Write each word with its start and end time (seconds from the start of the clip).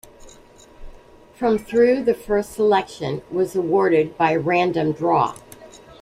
From 1.35 1.59
through 1.59 2.05
the 2.05 2.15
first 2.15 2.53
selection 2.53 3.21
was 3.29 3.55
awarded 3.55 4.17
by 4.17 4.31
a 4.31 4.39
random 4.39 4.93
draw. 4.93 5.35